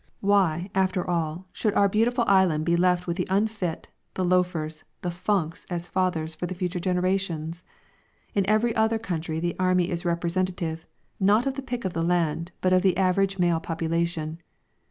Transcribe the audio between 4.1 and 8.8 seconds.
the loafers, the "funks" as fathers for the future generations? In every